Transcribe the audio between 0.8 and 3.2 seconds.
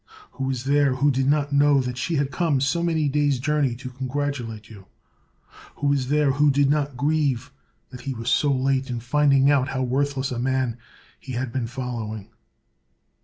who did not know that she had come so many